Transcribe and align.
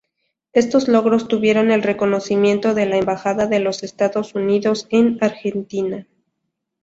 Estos 0.51 0.87
logros 0.87 1.27
tuvieron 1.27 1.69
el 1.69 1.83
reconocimiento 1.83 2.73
de 2.73 2.87
la 2.87 2.97
Embajada 2.97 3.45
de 3.45 3.59
los 3.59 3.83
Estados 3.83 4.33
Unidos 4.33 4.87
en 4.89 5.19
Argentina. 5.23 6.07